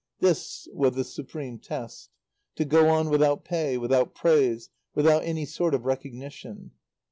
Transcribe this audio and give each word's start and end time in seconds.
This 0.19 0.67
was 0.73 0.95
the 0.95 1.03
supreme 1.03 1.59
test: 1.59 2.09
To 2.55 2.65
go 2.65 2.89
on, 2.89 3.11
without 3.11 3.45
pay, 3.45 3.77
without 3.77 4.15
praise, 4.15 4.71
without 4.95 5.21
any 5.23 5.45
sort 5.45 5.75
of 5.75 5.85
recognition. 5.85 6.71